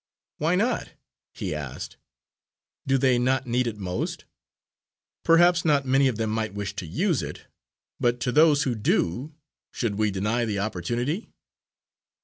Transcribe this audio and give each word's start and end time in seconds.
"Why 0.39 0.55
not?" 0.55 0.93
he 1.31 1.53
asked. 1.53 1.97
"Do 2.87 2.97
they 2.97 3.19
not 3.19 3.45
need 3.45 3.67
it 3.67 3.77
most? 3.77 4.25
Perhaps 5.23 5.63
not 5.63 5.85
many 5.85 6.07
of 6.07 6.15
them 6.15 6.31
might 6.31 6.55
wish 6.55 6.75
to 6.77 6.87
use 6.87 7.21
it; 7.21 7.45
but 7.99 8.19
to 8.21 8.31
those 8.31 8.63
who 8.63 8.73
do, 8.73 9.35
should 9.71 9.99
we 9.99 10.09
deny 10.09 10.43
the 10.43 10.57
opportunity? 10.57 11.29